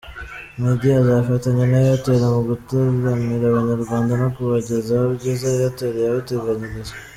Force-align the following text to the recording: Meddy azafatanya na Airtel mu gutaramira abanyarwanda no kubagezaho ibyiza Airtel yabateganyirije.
Meddy 0.61 0.89
azafatanya 1.01 1.63
na 1.71 1.79
Airtel 1.85 2.23
mu 2.35 2.41
gutaramira 2.49 3.45
abanyarwanda 3.47 4.11
no 4.21 4.27
kubagezaho 4.35 5.05
ibyiza 5.13 5.47
Airtel 5.55 5.95
yabateganyirije. 6.05 6.93